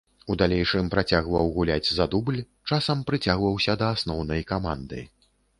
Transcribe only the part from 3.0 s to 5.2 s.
прыцягваўся да асноўнай каманды.